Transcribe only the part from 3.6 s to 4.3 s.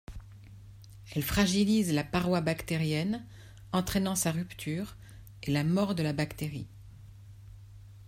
entraînant